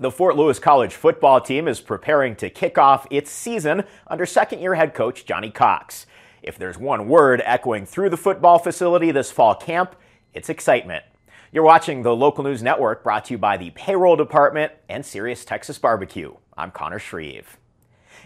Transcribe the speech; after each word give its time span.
The 0.00 0.10
Fort 0.10 0.34
Lewis 0.34 0.58
College 0.58 0.94
football 0.94 1.42
team 1.42 1.68
is 1.68 1.82
preparing 1.82 2.34
to 2.36 2.48
kick 2.48 2.78
off 2.78 3.06
its 3.10 3.30
season 3.30 3.84
under 4.06 4.24
second 4.24 4.60
year 4.60 4.74
head 4.74 4.94
coach 4.94 5.26
Johnny 5.26 5.50
Cox. 5.50 6.06
If 6.42 6.56
there's 6.56 6.78
one 6.78 7.06
word 7.06 7.42
echoing 7.44 7.84
through 7.84 8.08
the 8.08 8.16
football 8.16 8.58
facility 8.58 9.10
this 9.10 9.30
fall 9.30 9.54
camp, 9.54 9.94
it's 10.32 10.48
excitement. 10.48 11.04
You're 11.52 11.64
watching 11.64 12.00
the 12.00 12.16
Local 12.16 12.42
News 12.42 12.62
Network 12.62 13.04
brought 13.04 13.26
to 13.26 13.34
you 13.34 13.38
by 13.38 13.58
the 13.58 13.72
Payroll 13.72 14.16
Department 14.16 14.72
and 14.88 15.04
Serious 15.04 15.44
Texas 15.44 15.78
Barbecue. 15.78 16.32
I'm 16.56 16.70
Connor 16.70 16.98
Shreve. 16.98 17.58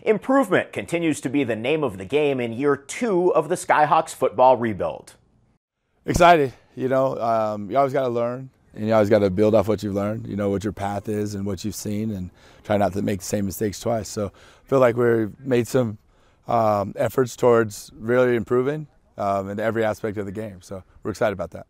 Improvement 0.02 0.72
continues 0.72 1.20
to 1.22 1.28
be 1.28 1.42
the 1.42 1.56
name 1.56 1.82
of 1.82 1.98
the 1.98 2.04
game 2.04 2.38
in 2.38 2.52
year 2.52 2.76
two 2.76 3.34
of 3.34 3.48
the 3.48 3.56
Skyhawks 3.56 4.14
football 4.14 4.56
rebuild. 4.56 5.14
Excited. 6.06 6.52
You 6.76 6.86
know, 6.86 7.18
um, 7.18 7.68
you 7.68 7.76
always 7.76 7.92
got 7.92 8.02
to 8.02 8.10
learn 8.10 8.50
and 8.74 8.86
you 8.86 8.92
always 8.92 9.10
got 9.10 9.20
to 9.20 9.30
build 9.30 9.54
off 9.54 9.68
what 9.68 9.82
you've 9.82 9.94
learned. 9.94 10.26
You 10.26 10.36
know 10.36 10.50
what 10.50 10.64
your 10.64 10.72
path 10.72 11.08
is 11.08 11.34
and 11.34 11.46
what 11.46 11.64
you've 11.64 11.74
seen, 11.74 12.10
and 12.10 12.30
try 12.64 12.76
not 12.76 12.92
to 12.94 13.02
make 13.02 13.20
the 13.20 13.24
same 13.24 13.46
mistakes 13.46 13.80
twice. 13.80 14.08
So 14.08 14.26
I 14.26 14.68
feel 14.68 14.80
like 14.80 14.96
we've 14.96 15.38
made 15.40 15.68
some 15.68 15.98
um, 16.48 16.92
efforts 16.96 17.36
towards 17.36 17.90
really 17.98 18.36
improving 18.36 18.86
um, 19.16 19.48
in 19.48 19.60
every 19.60 19.84
aspect 19.84 20.18
of 20.18 20.26
the 20.26 20.32
game. 20.32 20.60
So 20.62 20.82
we're 21.02 21.12
excited 21.12 21.32
about 21.32 21.52
that. 21.52 21.66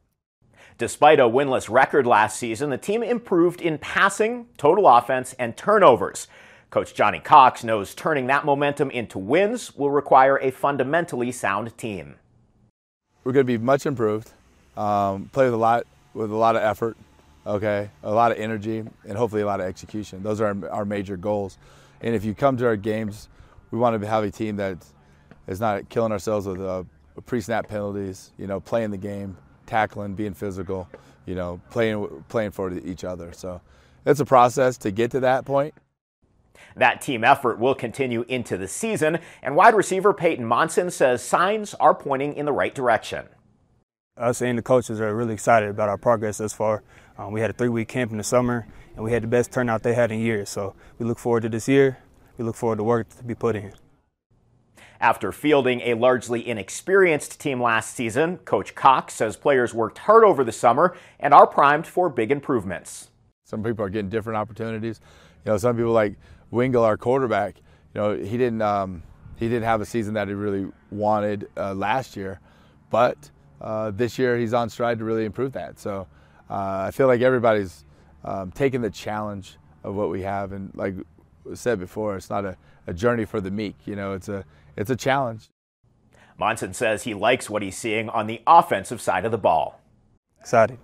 Despite 0.76 1.20
a 1.20 1.24
winless 1.24 1.70
record 1.70 2.06
last 2.06 2.38
season, 2.38 2.70
the 2.70 2.78
team 2.78 3.02
improved 3.02 3.60
in 3.60 3.78
passing, 3.78 4.46
total 4.56 4.88
offense, 4.88 5.34
and 5.38 5.56
turnovers. 5.56 6.26
Coach 6.70 6.94
Johnny 6.94 7.20
Cox 7.20 7.62
knows 7.62 7.94
turning 7.94 8.26
that 8.26 8.44
momentum 8.44 8.90
into 8.90 9.16
wins 9.16 9.76
will 9.76 9.92
require 9.92 10.38
a 10.38 10.50
fundamentally 10.50 11.30
sound 11.30 11.76
team. 11.78 12.16
We're 13.22 13.32
going 13.32 13.46
to 13.46 13.58
be 13.58 13.62
much 13.64 13.86
improved. 13.86 14.32
Um, 14.76 15.30
play 15.32 15.44
with 15.44 15.54
a 15.54 15.58
lot 15.58 15.86
with 16.14 16.30
a 16.30 16.36
lot 16.36 16.56
of 16.56 16.62
effort, 16.62 16.96
okay, 17.46 17.90
a 18.02 18.12
lot 18.12 18.32
of 18.32 18.38
energy, 18.38 18.78
and 18.78 19.18
hopefully 19.18 19.42
a 19.42 19.46
lot 19.46 19.60
of 19.60 19.66
execution. 19.66 20.22
Those 20.22 20.40
are 20.40 20.46
our, 20.46 20.70
our 20.70 20.84
major 20.84 21.16
goals. 21.16 21.58
And 22.00 22.14
if 22.14 22.24
you 22.24 22.34
come 22.34 22.56
to 22.58 22.66
our 22.66 22.76
games, 22.76 23.28
we 23.70 23.78
want 23.78 24.00
to 24.00 24.06
have 24.06 24.24
a 24.24 24.30
team 24.30 24.56
that 24.56 24.78
is 25.46 25.60
not 25.60 25.88
killing 25.88 26.12
ourselves 26.12 26.46
with 26.46 26.60
uh, 26.60 26.84
pre-snap 27.26 27.68
penalties. 27.68 28.32
You 28.38 28.46
know, 28.46 28.60
playing 28.60 28.90
the 28.90 28.96
game, 28.96 29.36
tackling, 29.66 30.14
being 30.14 30.34
physical. 30.34 30.88
You 31.26 31.34
know, 31.34 31.60
playing 31.70 32.24
playing 32.28 32.50
for 32.50 32.72
each 32.78 33.02
other. 33.04 33.32
So 33.32 33.60
it's 34.04 34.20
a 34.20 34.24
process 34.24 34.76
to 34.78 34.90
get 34.90 35.10
to 35.12 35.20
that 35.20 35.44
point. 35.44 35.74
That 36.76 37.00
team 37.00 37.24
effort 37.24 37.58
will 37.58 37.74
continue 37.74 38.24
into 38.28 38.56
the 38.56 38.68
season, 38.68 39.18
and 39.42 39.56
wide 39.56 39.74
receiver 39.74 40.12
Peyton 40.12 40.44
Monson 40.44 40.90
says 40.90 41.22
signs 41.22 41.74
are 41.74 41.94
pointing 41.94 42.34
in 42.34 42.46
the 42.46 42.52
right 42.52 42.74
direction 42.74 43.26
us 44.16 44.42
and 44.42 44.56
the 44.56 44.62
coaches 44.62 45.00
are 45.00 45.14
really 45.14 45.34
excited 45.34 45.68
about 45.68 45.88
our 45.88 45.98
progress 45.98 46.38
thus 46.38 46.52
far. 46.52 46.82
Um, 47.18 47.32
we 47.32 47.40
had 47.40 47.50
a 47.50 47.52
three-week 47.52 47.88
camp 47.88 48.12
in 48.12 48.18
the 48.18 48.24
summer, 48.24 48.66
and 48.94 49.04
we 49.04 49.12
had 49.12 49.22
the 49.22 49.28
best 49.28 49.52
turnout 49.52 49.82
they 49.82 49.94
had 49.94 50.12
in 50.12 50.20
years. 50.20 50.48
So 50.50 50.74
we 50.98 51.06
look 51.06 51.18
forward 51.18 51.42
to 51.42 51.48
this 51.48 51.68
year. 51.68 51.98
We 52.38 52.44
look 52.44 52.56
forward 52.56 52.76
to 52.76 52.84
work 52.84 53.08
to 53.16 53.24
be 53.24 53.34
put 53.34 53.56
in. 53.56 53.72
After 55.00 55.32
fielding 55.32 55.80
a 55.82 55.94
largely 55.94 56.46
inexperienced 56.46 57.40
team 57.40 57.60
last 57.60 57.94
season, 57.94 58.38
Coach 58.38 58.74
Cox 58.74 59.14
says 59.14 59.36
players 59.36 59.74
worked 59.74 59.98
hard 59.98 60.24
over 60.24 60.44
the 60.44 60.52
summer 60.52 60.96
and 61.20 61.34
are 61.34 61.46
primed 61.46 61.86
for 61.86 62.08
big 62.08 62.30
improvements. 62.30 63.10
Some 63.44 63.62
people 63.62 63.84
are 63.84 63.90
getting 63.90 64.08
different 64.08 64.36
opportunities. 64.36 65.00
You 65.44 65.52
know, 65.52 65.58
some 65.58 65.76
people 65.76 65.92
like 65.92 66.14
Wingle, 66.50 66.84
our 66.84 66.96
quarterback. 66.96 67.56
You 67.94 68.00
know, 68.00 68.16
he 68.16 68.38
didn't 68.38 68.62
um, 68.62 69.02
he 69.36 69.48
didn't 69.48 69.64
have 69.64 69.80
a 69.80 69.84
season 69.84 70.14
that 70.14 70.28
he 70.28 70.34
really 70.34 70.70
wanted 70.90 71.48
uh, 71.56 71.74
last 71.74 72.16
year, 72.16 72.40
but 72.90 73.30
uh, 73.60 73.90
this 73.90 74.18
year 74.18 74.38
he's 74.38 74.52
on 74.52 74.68
stride 74.68 74.98
to 74.98 75.04
really 75.04 75.24
improve 75.24 75.52
that. 75.52 75.78
So 75.78 76.06
uh, 76.50 76.84
I 76.86 76.90
feel 76.90 77.06
like 77.06 77.20
everybody's 77.20 77.84
um, 78.24 78.50
taking 78.52 78.82
the 78.82 78.90
challenge 78.90 79.56
of 79.82 79.94
what 79.94 80.10
we 80.10 80.22
have, 80.22 80.52
and 80.52 80.70
like 80.74 80.94
I 81.50 81.54
said 81.54 81.78
before, 81.78 82.16
it's 82.16 82.30
not 82.30 82.44
a, 82.44 82.56
a 82.86 82.94
journey 82.94 83.24
for 83.24 83.40
the 83.40 83.50
meek. 83.50 83.76
You 83.84 83.96
know, 83.96 84.14
it's 84.14 84.28
a 84.28 84.44
it's 84.76 84.90
a 84.90 84.96
challenge. 84.96 85.48
Monson 86.38 86.74
says 86.74 87.04
he 87.04 87.14
likes 87.14 87.48
what 87.48 87.62
he's 87.62 87.76
seeing 87.76 88.08
on 88.08 88.26
the 88.26 88.42
offensive 88.46 89.00
side 89.00 89.24
of 89.24 89.30
the 89.30 89.38
ball. 89.38 89.80
Excited. 90.40 90.78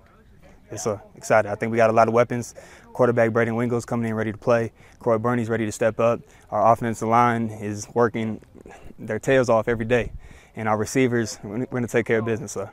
It's 0.71 0.87
uh, 0.87 0.99
excited. 1.17 1.51
I 1.51 1.57
think 1.57 1.73
we 1.73 1.77
got 1.77 1.91
a 1.91 1.93
lot 1.93 2.07
of 2.07 2.15
weapons. 2.15 2.55
Quarterback 2.93 3.33
Braden 3.33 3.57
Wingle's 3.57 3.85
coming 3.85 4.09
in 4.09 4.15
ready 4.15 4.31
to 4.31 4.39
play. 4.39 4.73
Corey 5.01 5.19
Burney's 5.19 5.49
ready 5.49 5.67
to 5.67 5.73
step 5.73 5.99
up. 5.99 6.21
Our 6.51 6.73
offensive 6.73 7.09
line 7.09 7.51
is 7.51 7.89
working 7.95 8.41
their 8.99 9.19
tails 9.19 9.49
off 9.49 9.67
every 9.67 9.87
day 9.87 10.13
and 10.61 10.69
our 10.69 10.77
receivers, 10.77 11.39
we're 11.43 11.65
going 11.65 11.83
to 11.83 11.89
take 11.89 12.05
care 12.05 12.19
of 12.19 12.27
business. 12.27 12.53
So. 12.53 12.69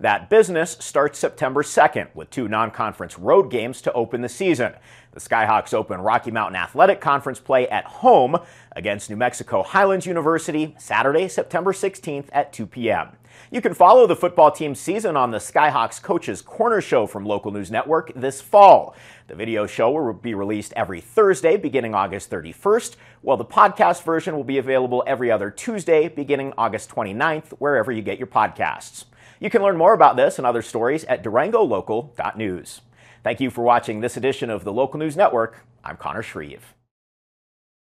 That 0.00 0.30
business 0.30 0.76
starts 0.78 1.18
September 1.18 1.64
2nd 1.64 2.14
with 2.14 2.30
two 2.30 2.46
non 2.46 2.70
conference 2.70 3.18
road 3.18 3.50
games 3.50 3.82
to 3.82 3.92
open 3.94 4.22
the 4.22 4.28
season. 4.28 4.74
The 5.10 5.18
Skyhawks 5.18 5.74
open 5.74 6.00
Rocky 6.00 6.30
Mountain 6.30 6.54
Athletic 6.54 7.00
Conference 7.00 7.40
play 7.40 7.68
at 7.68 7.84
home 7.84 8.36
against 8.76 9.10
New 9.10 9.16
Mexico 9.16 9.64
Highlands 9.64 10.06
University 10.06 10.76
Saturday, 10.78 11.26
September 11.26 11.72
16th 11.72 12.28
at 12.30 12.52
2 12.52 12.66
p.m. 12.66 13.08
You 13.50 13.60
can 13.60 13.74
follow 13.74 14.06
the 14.06 14.14
football 14.14 14.52
team's 14.52 14.78
season 14.78 15.16
on 15.16 15.32
the 15.32 15.38
Skyhawks 15.38 16.00
Coaches 16.00 16.42
Corner 16.42 16.80
Show 16.80 17.08
from 17.08 17.26
Local 17.26 17.50
News 17.50 17.72
Network 17.72 18.12
this 18.14 18.40
fall. 18.40 18.94
The 19.26 19.34
video 19.34 19.66
show 19.66 19.90
will 19.90 20.12
be 20.12 20.34
released 20.34 20.72
every 20.76 21.00
Thursday 21.00 21.56
beginning 21.56 21.96
August 21.96 22.30
31st, 22.30 22.94
while 23.22 23.36
the 23.36 23.44
podcast 23.44 24.04
version 24.04 24.36
will 24.36 24.44
be 24.44 24.58
available 24.58 25.02
every 25.08 25.32
other 25.32 25.50
Tuesday 25.50 26.06
beginning 26.06 26.52
August 26.56 26.88
29th, 26.90 27.50
wherever 27.58 27.90
you 27.90 28.02
get 28.02 28.18
your 28.18 28.28
podcasts. 28.28 29.04
You 29.40 29.50
can 29.50 29.62
learn 29.62 29.76
more 29.76 29.94
about 29.94 30.16
this 30.16 30.38
and 30.38 30.46
other 30.46 30.62
stories 30.62 31.04
at 31.04 31.22
durangolocal.news. 31.22 32.80
Thank 33.24 33.40
you 33.40 33.50
for 33.50 33.62
watching 33.62 34.00
this 34.00 34.16
edition 34.16 34.50
of 34.50 34.64
the 34.64 34.72
Local 34.72 34.98
News 34.98 35.16
Network. 35.16 35.64
I'm 35.84 35.96
Connor 35.96 36.22
Shreve. 36.22 36.74